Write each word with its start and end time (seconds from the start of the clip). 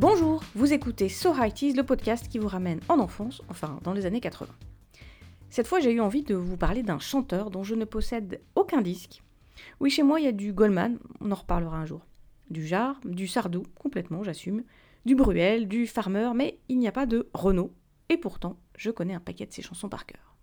Bonjour, 0.00 0.42
vous 0.54 0.72
écoutez 0.72 1.10
So 1.10 1.34
High 1.34 1.76
le 1.76 1.82
podcast 1.82 2.26
qui 2.26 2.38
vous 2.38 2.48
ramène 2.48 2.80
en 2.88 3.00
enfance, 3.00 3.42
enfin 3.50 3.78
dans 3.82 3.92
les 3.92 4.06
années 4.06 4.22
80. 4.22 4.50
Cette 5.50 5.66
fois, 5.66 5.78
j'ai 5.78 5.92
eu 5.92 6.00
envie 6.00 6.22
de 6.22 6.34
vous 6.34 6.56
parler 6.56 6.82
d'un 6.82 6.98
chanteur 6.98 7.50
dont 7.50 7.64
je 7.64 7.74
ne 7.74 7.84
possède 7.84 8.40
aucun 8.54 8.80
disque. 8.80 9.22
Oui, 9.78 9.90
chez 9.90 10.02
moi, 10.02 10.18
il 10.18 10.24
y 10.24 10.28
a 10.28 10.32
du 10.32 10.54
Goldman, 10.54 10.98
on 11.20 11.30
en 11.30 11.34
reparlera 11.34 11.76
un 11.76 11.84
jour. 11.84 12.00
Du 12.48 12.66
Jarre, 12.66 12.98
du 13.04 13.28
Sardou, 13.28 13.64
complètement, 13.74 14.24
j'assume. 14.24 14.64
Du 15.04 15.14
Bruel, 15.14 15.68
du 15.68 15.86
Farmer, 15.86 16.30
mais 16.34 16.58
il 16.70 16.78
n'y 16.78 16.88
a 16.88 16.92
pas 16.92 17.04
de 17.04 17.28
Renault. 17.34 17.74
Et 18.08 18.16
pourtant, 18.16 18.56
je 18.78 18.90
connais 18.90 19.12
un 19.12 19.20
paquet 19.20 19.44
de 19.44 19.52
ses 19.52 19.60
chansons 19.60 19.90
par 19.90 20.06
cœur. 20.06 20.34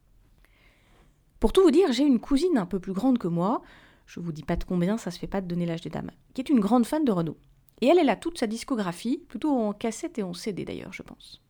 Pour 1.39 1.51
tout 1.51 1.63
vous 1.63 1.71
dire, 1.71 1.91
j'ai 1.93 2.03
une 2.03 2.19
cousine 2.19 2.59
un 2.59 2.67
peu 2.67 2.79
plus 2.79 2.93
grande 2.93 3.17
que 3.17 3.27
moi, 3.27 3.63
je 4.05 4.19
vous 4.19 4.31
dis 4.31 4.43
pas 4.43 4.55
de 4.55 4.65
combien, 4.65 4.99
ça 4.99 5.09
se 5.09 5.17
fait 5.17 5.25
pas 5.25 5.41
de 5.41 5.47
donner 5.47 5.65
l'âge 5.65 5.81
des 5.81 5.89
dames, 5.89 6.11
qui 6.35 6.41
est 6.41 6.49
une 6.49 6.59
grande 6.59 6.85
fan 6.85 7.03
de 7.03 7.11
Renault. 7.11 7.37
Et 7.81 7.87
elle, 7.87 7.99
elle 7.99 8.09
a 8.09 8.15
toute 8.15 8.39
sa 8.39 8.47
discographie, 8.47 9.23
plutôt 9.27 9.51
en 9.51 9.73
cassette 9.73 10.17
et 10.17 10.23
en 10.23 10.33
CD 10.33 10.65
d'ailleurs, 10.65 10.93
je 10.93 11.03
pense. 11.03 11.41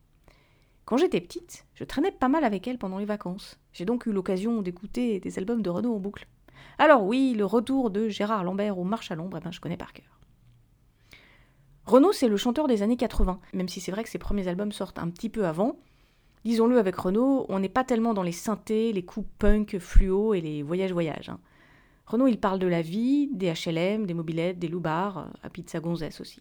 Quand 0.85 0.97
j'étais 0.97 1.21
petite, 1.21 1.65
je 1.73 1.83
traînais 1.83 2.11
pas 2.11 2.29
mal 2.29 2.43
avec 2.43 2.67
elle 2.67 2.77
pendant 2.77 2.97
les 2.97 3.05
vacances. 3.05 3.59
J'ai 3.73 3.85
donc 3.85 4.05
eu 4.05 4.11
l'occasion 4.11 4.61
d'écouter 4.61 5.19
des 5.19 5.37
albums 5.37 5.61
de 5.61 5.69
Renault 5.69 5.95
en 5.95 5.99
boucle. 5.99 6.27
Alors 6.77 7.03
oui, 7.03 7.33
le 7.35 7.45
retour 7.45 7.89
de 7.89 8.07
Gérard 8.07 8.43
Lambert 8.43 8.77
au 8.77 8.83
Marche 8.83 9.11
à 9.11 9.15
l'ombre, 9.15 9.37
eh 9.37 9.43
ben, 9.43 9.51
je 9.51 9.59
connais 9.59 9.77
par 9.77 9.93
cœur. 9.93 10.19
Renault, 11.85 12.11
c'est 12.11 12.27
le 12.27 12.37
chanteur 12.37 12.67
des 12.67 12.83
années 12.83 12.97
80, 12.97 13.39
même 13.53 13.69
si 13.69 13.79
c'est 13.79 13.91
vrai 13.91 14.03
que 14.03 14.09
ses 14.09 14.17
premiers 14.17 14.47
albums 14.47 14.71
sortent 14.71 14.99
un 14.99 15.09
petit 15.09 15.29
peu 15.29 15.45
avant. 15.45 15.77
Disons-le, 16.43 16.77
avec 16.77 16.95
Renault, 16.95 17.45
on 17.49 17.59
n'est 17.59 17.69
pas 17.69 17.83
tellement 17.83 18.13
dans 18.13 18.23
les 18.23 18.31
synthés, 18.31 18.93
les 18.93 19.03
coups 19.03 19.27
punk, 19.39 19.79
fluo 19.79 20.33
et 20.33 20.41
les 20.41 20.63
voyages-voyages. 20.63 21.29
Hein. 21.29 21.39
Renaud, 22.07 22.27
il 22.27 22.39
parle 22.39 22.59
de 22.59 22.67
la 22.67 22.81
vie, 22.81 23.29
des 23.33 23.51
HLM, 23.51 24.05
des 24.05 24.13
mobilettes, 24.13 24.59
des 24.59 24.69
loupards, 24.69 25.17
euh, 25.17 25.25
à 25.43 25.49
Pizza 25.49 25.79
Gonzès 25.79 26.21
aussi. 26.21 26.39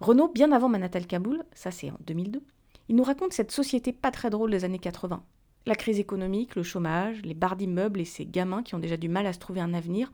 Renaud, 0.00 0.28
bien 0.28 0.50
avant 0.52 0.68
Manatal 0.68 1.06
Kaboul, 1.06 1.44
ça 1.54 1.70
c'est 1.70 1.90
en 1.90 1.98
2002, 2.06 2.42
il 2.88 2.96
nous 2.96 3.04
raconte 3.04 3.32
cette 3.32 3.52
société 3.52 3.92
pas 3.92 4.10
très 4.10 4.30
drôle 4.30 4.50
des 4.50 4.64
années 4.64 4.78
80. 4.78 5.22
La 5.66 5.74
crise 5.74 6.00
économique, 6.00 6.56
le 6.56 6.62
chômage, 6.62 7.22
les 7.22 7.34
barres 7.34 7.56
d'immeubles 7.56 8.00
et 8.00 8.04
ces 8.04 8.26
gamins 8.26 8.62
qui 8.62 8.74
ont 8.74 8.78
déjà 8.78 8.96
du 8.96 9.08
mal 9.08 9.26
à 9.26 9.32
se 9.32 9.38
trouver 9.38 9.60
un 9.60 9.74
avenir. 9.74 10.10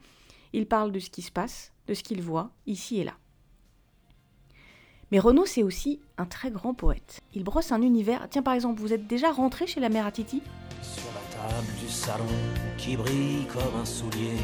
Il 0.52 0.66
parle 0.66 0.92
de 0.92 0.98
ce 0.98 1.10
qui 1.10 1.22
se 1.22 1.32
passe, 1.32 1.72
de 1.86 1.94
ce 1.94 2.02
qu'il 2.02 2.22
voit, 2.22 2.50
ici 2.66 3.00
et 3.00 3.04
là. 3.04 3.14
Mais 5.10 5.18
Renaud, 5.18 5.46
c'est 5.46 5.62
aussi 5.62 6.00
un 6.18 6.26
très 6.26 6.50
grand 6.50 6.74
poète. 6.74 7.20
Il 7.34 7.44
brosse 7.44 7.72
un 7.72 7.82
univers. 7.82 8.26
Tiens, 8.30 8.42
par 8.42 8.54
exemple, 8.54 8.80
vous 8.80 8.92
êtes 8.92 9.06
déjà 9.06 9.30
rentré 9.30 9.66
chez 9.66 9.80
la 9.80 9.88
mère 9.88 10.06
à 10.06 10.12
Du 11.78 11.90
salon 11.90 12.24
qui 12.78 12.96
brille 12.96 13.46
comme 13.52 13.80
un 13.80 13.84
soulier. 13.84 14.40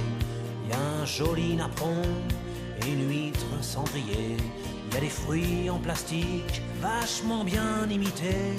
Y 0.68 0.72
a 0.72 0.78
un 1.00 1.06
joli 1.06 1.56
napperon 1.56 2.02
et 2.82 2.90
une 2.90 3.08
huître 3.08 3.46
cendrier. 3.62 4.36
Y 4.92 4.96
a 4.96 5.00
des 5.00 5.08
fruits 5.08 5.70
en 5.70 5.78
plastique 5.78 6.62
vachement 6.80 7.42
bien 7.42 7.88
imités. 7.90 8.54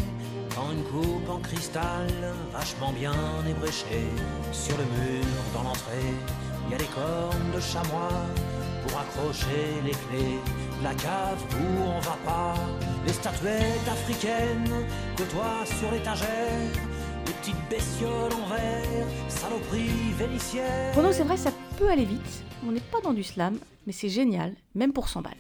Dans 0.56 0.72
une 0.72 0.84
coupe 0.86 1.30
en 1.30 1.38
cristal 1.38 2.08
vachement 2.52 2.92
bien 2.92 3.14
ébréchée. 3.48 4.10
Sur 4.52 4.76
le 4.78 4.86
mur 4.86 5.26
dans 5.54 5.64
l'entrée, 5.64 6.14
y 6.70 6.74
a 6.74 6.78
des 6.78 6.92
cornes 6.96 7.52
de 7.54 7.60
chamois 7.60 8.26
pour 8.82 9.00
accrocher 9.00 9.82
les 9.86 9.92
clés. 9.92 10.40
La 10.82 10.96
cave 10.96 11.44
où 11.54 11.84
on 11.84 12.00
va 12.00 12.18
pas, 12.26 12.56
les 13.06 13.14
statuettes 13.14 13.88
africaines 13.88 14.88
côtoient 15.16 15.66
sur 15.80 15.92
l'étagère 15.92 16.72
petite 17.42 17.70
bestiole 17.70 18.34
en 18.34 18.48
verre, 18.50 19.08
saloperie 19.28 20.14
vénitienne. 20.18 20.94
Renaud, 20.96 21.12
c'est 21.12 21.24
vrai, 21.24 21.38
ça 21.38 21.52
peut 21.78 21.90
aller 21.90 22.06
vite. 22.06 22.44
On 22.68 22.72
n'est 22.72 22.80
pas 22.80 23.00
dans 23.04 23.14
du 23.14 23.24
slam, 23.24 23.58
mais 23.88 23.94
c'est 23.94 24.10
génial, 24.10 24.54
même 24.76 24.94
pour 24.94 25.10
100 25.10 25.24
balles. 25.24 25.34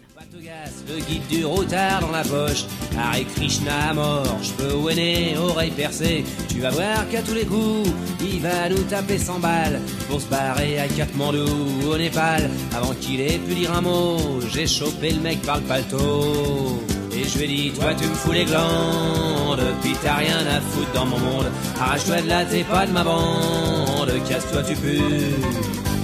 Le 0.88 1.00
guide 1.00 1.28
du 1.28 1.46
routard 1.46 2.02
dans 2.02 2.12
la 2.12 2.24
poche, 2.24 2.66
Hare 2.98 3.24
Krishna 3.36 3.90
à 3.90 3.94
mort, 3.94 4.44
cheveux 4.44 4.76
ouénés, 4.78 5.38
oreilles 5.38 5.72
percées. 5.72 6.24
Tu 6.50 6.60
vas 6.60 6.72
voir 6.72 7.08
qu'à 7.10 7.22
tous 7.22 7.36
les 7.36 7.46
coups, 7.46 7.90
il 8.22 8.40
va 8.40 8.70
nous 8.70 8.84
taper 8.84 9.20
100 9.20 9.40
balles 9.40 9.80
pour 10.10 10.22
se 10.22 10.28
barrer 10.28 10.80
à 10.80 10.88
Katmandou 10.88 11.46
au 11.88 11.98
Népal. 11.98 12.50
Avant 12.76 12.96
qu'il 12.96 13.22
ait 13.22 13.38
pu 13.38 13.54
dire 13.54 13.74
un 13.74 13.82
mot, 13.82 14.18
j'ai 14.50 14.66
chopé 14.66 15.12
le 15.12 15.22
mec 15.22 15.42
par 15.44 15.58
le 15.58 15.64
paletot. 15.64 16.82
Et 17.22 17.26
je 17.26 17.38
lui 17.38 17.68
ai 17.68 17.72
toi 17.72 17.94
tu 17.94 18.08
me 18.08 18.16
fous 18.16 18.32
les 18.32 18.46
glandes, 18.46 19.62
puis 19.84 19.94
t'as 20.02 20.16
rien 20.16 20.40
à 20.40 20.60
foutre 20.60 20.92
dans 20.92 21.06
mon 21.06 21.20
monde. 21.20 21.46
Arrache-toi 21.80 22.24
de 22.24 22.28
là, 22.28 22.44
t'es 22.46 22.64
de 22.64 22.92
ma 22.92 23.04
bande, 23.04 24.12
casse-toi 24.28 24.64
tu 24.64 24.74
pues, 24.76 25.00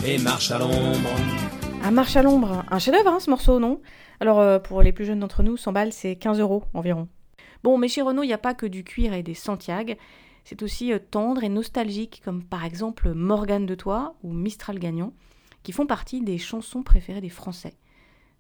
et 0.06 0.20
marche 0.20 0.52
à 0.52 0.60
l'ombre. 0.60 1.10
Un 1.84 1.90
marche 1.90 2.16
à 2.16 2.22
l'ombre, 2.22 2.64
un 2.70 2.78
chef-d'œuvre 2.78 3.10
hein, 3.10 3.20
ce 3.20 3.32
morceau, 3.32 3.60
non? 3.60 3.82
Alors 4.20 4.40
euh, 4.40 4.60
pour 4.60 4.84
les 4.84 4.92
plus 4.92 5.06
jeunes 5.06 5.22
d'entre 5.22 5.42
nous, 5.42 5.58
100 5.58 5.72
balles 5.72 5.92
c'est 5.92 6.18
15 6.18 6.40
euros 6.40 6.66
environ. 6.76 7.08
Bon, 7.64 7.80
mais 7.80 7.88
chez 7.88 8.04
Renault, 8.04 8.22
il 8.22 8.28
n'y 8.28 8.34
a 8.34 8.38
pas 8.38 8.54
que 8.54 8.68
du 8.68 8.84
cuir 8.84 9.14
et 9.14 9.24
des 9.24 9.34
Santiago. 9.34 9.94
C'est 10.44 10.62
aussi 10.62 10.94
euh, 10.94 11.00
tendre 11.00 11.44
et 11.44 11.50
nostalgique, 11.50 12.22
comme 12.24 12.44
par 12.44 12.64
exemple 12.64 13.12
Morgane 13.14 13.66
de 13.66 13.74
Toi 13.74 14.16
ou 14.22 14.34
Mistral 14.34 14.78
Gagnant, 14.78 15.14
qui 15.64 15.72
font 15.72 15.88
partie 15.88 16.22
des 16.22 16.38
chansons 16.38 16.84
préférées 16.84 17.22
des 17.22 17.30
Français 17.30 17.74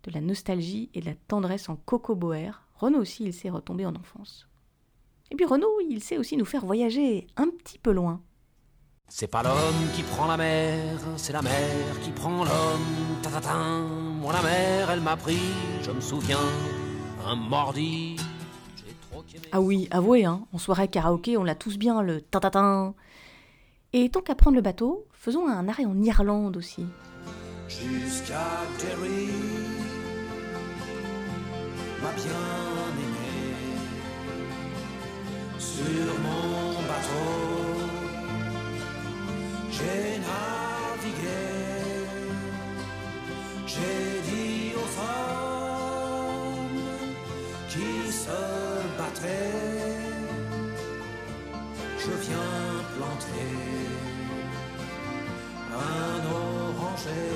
de 0.04 0.12
la 0.12 0.22
nostalgie 0.22 0.90
et 0.94 1.02
de 1.02 1.06
la 1.06 1.16
tendresse 1.28 1.70
en 1.70 1.76
coco 1.76 2.16
boer, 2.16 2.67
Renaud 2.80 3.00
aussi, 3.00 3.24
il 3.24 3.34
sait 3.34 3.50
retomber 3.50 3.86
en 3.86 3.96
enfance. 3.96 4.48
Et 5.32 5.36
puis 5.36 5.46
Renaud, 5.46 5.82
il 5.90 6.02
sait 6.02 6.18
aussi 6.18 6.38
nous 6.38 6.46
faire 6.46 6.66
voyager 6.66 7.28
un 7.36 7.48
petit 7.48 7.80
peu 7.80 7.92
loin. 7.92 8.22
C'est 9.10 9.28
pas 9.28 9.42
l'homme 9.42 9.90
qui 9.96 10.04
prend 10.04 10.28
la 10.28 10.38
mer, 10.38 11.00
c'est 11.16 11.34
la 11.34 11.42
mer 11.42 12.00
qui 12.02 12.12
prend 12.12 12.44
l'homme. 12.44 13.22
Ta, 13.22 13.30
ta, 13.30 13.42
ta. 13.42 13.56
Moi 13.56 14.34
la 14.34 14.42
mer, 14.42 14.90
elle 14.92 15.02
m'a 15.02 15.16
pris, 15.16 15.40
je 15.82 15.92
me 15.92 16.02
souviens, 16.02 16.38
un 17.26 17.36
mordi. 17.36 18.18
Ah 19.52 19.62
oui, 19.62 19.88
avouez, 19.92 20.26
hein, 20.26 20.46
en 20.54 20.58
soirée 20.58 20.90
karaoké, 20.90 21.38
on 21.38 21.44
l'a 21.44 21.56
tous 21.56 21.78
bien, 21.78 22.02
le 22.02 22.22
ta 22.22 22.40
ta 22.40 22.52
ta. 22.52 22.94
Et 23.94 24.10
tant 24.10 24.22
qu'à 24.22 24.36
prendre 24.36 24.56
le 24.56 24.62
bateau, 24.62 25.08
faisons 25.14 25.48
un 25.48 25.68
arrêt 25.68 25.86
en 25.86 26.00
Irlande 26.02 26.58
aussi. 26.58 26.86
Jusqu'à 27.70 28.46
Derry 28.80 29.57
ma 32.08 32.14
bien-aimée, 32.14 33.56
sur 35.60 36.20
mon 36.24 36.82
bateau, 36.90 37.34
j'ai 39.72 40.20
navigué, 40.28 41.44
j'ai 43.66 44.22
dit 44.30 44.74
aux 44.76 44.90
femmes 45.00 46.80
qui 47.70 48.12
se 48.12 48.42
battraient, 48.98 50.00
je 52.00 52.12
viens 52.26 52.64
planter 52.96 53.54
un 55.74 56.20
oranger. 56.32 57.36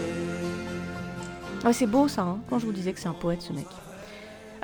Ah, 1.63 1.73
c'est 1.73 1.87
beau 1.87 2.07
ça, 2.07 2.21
hein, 2.21 2.39
quand 2.49 2.57
je 2.59 2.65
vous 2.65 2.71
disais 2.71 2.93
que 2.93 2.99
c'est 2.99 3.09
un 3.09 3.13
poète 3.13 3.41
ce 3.41 3.53
mec. 3.53 3.67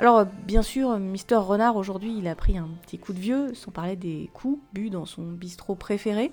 Alors, 0.00 0.26
bien 0.26 0.62
sûr, 0.62 0.96
Mister 1.00 1.34
Renard, 1.34 1.74
aujourd'hui, 1.74 2.16
il 2.16 2.28
a 2.28 2.36
pris 2.36 2.56
un 2.56 2.68
petit 2.82 2.98
coup 2.98 3.12
de 3.12 3.18
vieux, 3.18 3.52
sans 3.54 3.72
parler 3.72 3.96
des 3.96 4.30
coups 4.32 4.60
bu 4.72 4.90
dans 4.90 5.06
son 5.06 5.32
bistrot 5.32 5.74
préféré. 5.74 6.30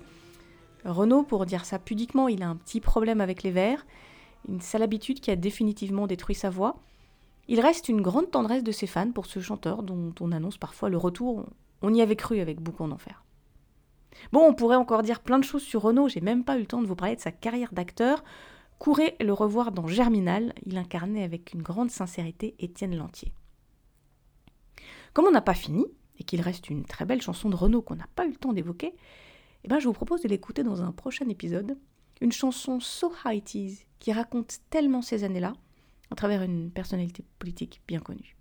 Renaud, 0.84 1.24
pour 1.24 1.46
dire 1.46 1.64
ça 1.64 1.80
pudiquement, 1.80 2.28
il 2.28 2.44
a 2.44 2.48
un 2.48 2.54
petit 2.54 2.80
problème 2.80 3.20
avec 3.20 3.42
les 3.42 3.50
verres, 3.50 3.84
une 4.48 4.60
sale 4.60 4.84
habitude 4.84 5.18
qui 5.18 5.32
a 5.32 5.36
définitivement 5.36 6.06
détruit 6.06 6.36
sa 6.36 6.48
voix. 6.48 6.76
Il 7.48 7.58
reste 7.58 7.88
une 7.88 8.02
grande 8.02 8.30
tendresse 8.30 8.62
de 8.62 8.70
ses 8.70 8.86
fans 8.86 9.10
pour 9.10 9.26
ce 9.26 9.40
chanteur 9.40 9.82
dont 9.82 10.14
on 10.20 10.30
annonce 10.30 10.58
parfois 10.58 10.88
le 10.88 10.96
retour. 10.96 11.44
On 11.82 11.92
y 11.92 12.02
avait 12.02 12.14
cru 12.14 12.38
avec 12.38 12.60
Boucon 12.60 12.86
d'enfer. 12.86 13.24
Bon, 14.30 14.46
on 14.46 14.54
pourrait 14.54 14.76
encore 14.76 15.02
dire 15.02 15.18
plein 15.18 15.40
de 15.40 15.44
choses 15.44 15.62
sur 15.62 15.82
Renaud, 15.82 16.08
j'ai 16.08 16.20
même 16.20 16.44
pas 16.44 16.56
eu 16.56 16.60
le 16.60 16.66
temps 16.66 16.82
de 16.82 16.86
vous 16.86 16.94
parler 16.94 17.16
de 17.16 17.20
sa 17.20 17.32
carrière 17.32 17.72
d'acteur. 17.72 18.22
Courez 18.78 19.16
le 19.20 19.32
revoir 19.32 19.72
dans 19.72 19.88
Germinal, 19.88 20.52
il 20.64 20.78
incarnait 20.78 21.24
avec 21.24 21.52
une 21.52 21.62
grande 21.62 21.90
sincérité 21.90 22.54
Étienne 22.60 22.96
Lantier. 22.96 23.32
Comme 25.16 25.28
on 25.28 25.30
n'a 25.30 25.40
pas 25.40 25.54
fini, 25.54 25.86
et 26.18 26.24
qu'il 26.24 26.42
reste 26.42 26.68
une 26.68 26.84
très 26.84 27.06
belle 27.06 27.22
chanson 27.22 27.48
de 27.48 27.56
Renaud 27.56 27.80
qu'on 27.80 27.94
n'a 27.94 28.06
pas 28.16 28.26
eu 28.26 28.32
le 28.32 28.36
temps 28.36 28.52
d'évoquer, 28.52 28.92
eh 29.64 29.66
ben 29.66 29.78
je 29.78 29.86
vous 29.86 29.94
propose 29.94 30.20
de 30.20 30.28
l'écouter 30.28 30.62
dans 30.62 30.82
un 30.82 30.92
prochain 30.92 31.26
épisode. 31.30 31.78
Une 32.20 32.32
chanson 32.32 32.80
So 32.80 33.10
High 33.24 33.42
qui 33.98 34.12
raconte 34.12 34.58
tellement 34.68 35.00
ces 35.00 35.24
années-là, 35.24 35.54
à 36.10 36.16
travers 36.16 36.42
une 36.42 36.70
personnalité 36.70 37.24
politique 37.38 37.80
bien 37.88 38.00
connue. 38.00 38.36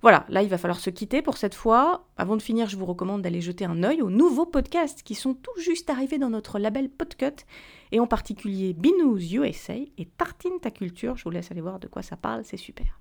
Voilà, 0.00 0.24
là 0.30 0.42
il 0.42 0.48
va 0.48 0.56
falloir 0.56 0.80
se 0.80 0.88
quitter 0.88 1.20
pour 1.20 1.36
cette 1.36 1.54
fois. 1.54 2.06
Avant 2.16 2.38
de 2.38 2.42
finir, 2.42 2.70
je 2.70 2.78
vous 2.78 2.86
recommande 2.86 3.20
d'aller 3.20 3.42
jeter 3.42 3.66
un 3.66 3.82
œil 3.82 4.00
aux 4.00 4.08
nouveaux 4.08 4.46
podcasts 4.46 5.02
qui 5.02 5.14
sont 5.14 5.34
tout 5.34 5.60
juste 5.60 5.90
arrivés 5.90 6.16
dans 6.16 6.30
notre 6.30 6.58
label 6.58 6.88
Podcut, 6.88 7.44
et 7.92 8.00
en 8.00 8.06
particulier 8.06 8.72
Binous 8.72 9.18
USA 9.34 9.74
et 9.74 10.06
Tartine 10.16 10.60
ta 10.62 10.70
culture. 10.70 11.18
Je 11.18 11.24
vous 11.24 11.30
laisse 11.30 11.50
aller 11.50 11.60
voir 11.60 11.78
de 11.78 11.88
quoi 11.88 12.00
ça 12.00 12.16
parle, 12.16 12.46
c'est 12.46 12.56
super. 12.56 12.98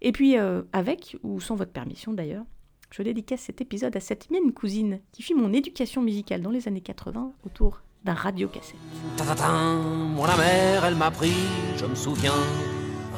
Et 0.00 0.12
puis, 0.12 0.38
euh, 0.38 0.62
avec 0.72 1.16
ou 1.22 1.40
sans 1.40 1.56
votre 1.56 1.72
permission 1.72 2.12
d'ailleurs, 2.12 2.44
je 2.90 3.02
dédicace 3.02 3.40
cet 3.40 3.60
épisode 3.60 3.94
à 3.96 4.00
cette 4.00 4.30
mienne 4.30 4.52
cousine 4.52 5.00
qui 5.12 5.22
fit 5.22 5.34
mon 5.34 5.52
éducation 5.52 6.00
musicale 6.00 6.40
dans 6.40 6.50
les 6.50 6.68
années 6.68 6.80
80 6.80 7.32
autour 7.44 7.82
d'un 8.04 8.14
radiocassette. 8.14 8.76
Moi 9.18 10.26
la 10.26 10.36
mère, 10.36 10.84
elle 10.84 10.94
m'a 10.94 11.10
pris, 11.10 11.34
je 11.76 11.84
me 11.84 11.94
souviens, 11.94 12.32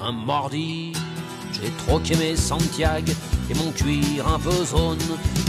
un 0.03 0.13
mordi. 0.13 0.93
J'ai 1.53 1.71
troqué 1.87 2.17
mes 2.17 2.37
Santiago 2.37 3.13
et 3.51 3.55
mon 3.55 3.71
cuir 3.73 4.27
un 4.27 4.39
peu 4.39 4.65
zone 4.65 4.99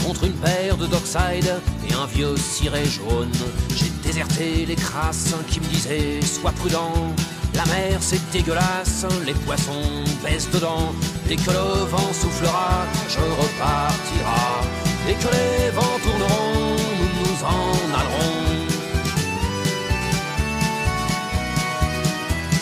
contre 0.05 0.25
une 0.25 0.33
paire 0.33 0.77
de 0.77 0.85
Dockside 0.87 1.61
et 1.89 1.93
un 1.93 2.05
vieux 2.05 2.35
ciré 2.37 2.83
jaune. 2.85 3.31
J'ai 3.75 3.89
déserté 4.03 4.65
les 4.65 4.75
crasses 4.75 5.35
qui 5.47 5.59
me 5.59 5.65
disaient 5.65 6.21
sois 6.21 6.51
prudent. 6.51 7.15
La 7.61 7.75
mer 7.75 7.97
c'est 8.01 8.31
dégueulasse, 8.31 9.05
les 9.23 9.33
poissons 9.33 10.03
baissent 10.23 10.49
dedans. 10.49 10.95
Dès 11.27 11.35
que 11.35 11.51
le 11.51 11.85
vent 11.91 12.11
soufflera, 12.11 12.87
je 13.07 13.19
repartira. 13.19 14.61
Dès 15.05 15.13
que 15.13 15.29
les 15.35 15.69
vents 15.69 15.99
tourneront, 16.03 16.75
nous 16.97 17.11
nous 17.19 17.43
en 17.43 17.73
allerons. 17.99 18.41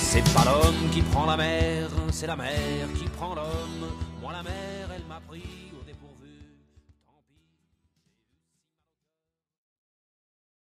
C'est 0.02 0.34
pas 0.34 0.44
l'homme 0.44 0.90
qui 0.92 1.02
prend 1.02 1.28
la 1.28 1.38
mer, 1.38 1.88
c'est 2.12 2.28
la 2.28 2.36
mer 2.36 2.88
qui 2.98 3.06
prend 3.06 3.36
l'homme. 3.36 3.86
Moi 4.22 4.34
la 4.34 4.44
mer, 4.44 4.90
elle 4.94 5.06
m'a 5.08 5.22
pris. 5.30 5.69